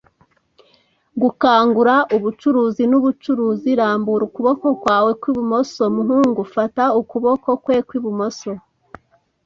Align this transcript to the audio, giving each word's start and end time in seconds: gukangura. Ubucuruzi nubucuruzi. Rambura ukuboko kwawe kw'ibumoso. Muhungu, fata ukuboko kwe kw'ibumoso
gukangura. 1.21 1.95
Ubucuruzi 2.15 2.83
nubucuruzi. 2.91 3.69
Rambura 3.79 4.23
ukuboko 4.29 4.67
kwawe 4.81 5.11
kw'ibumoso. 5.19 5.81
Muhungu, 5.95 6.41
fata 6.55 6.83
ukuboko 7.01 7.49
kwe 7.63 7.75
kw'ibumoso 7.87 8.51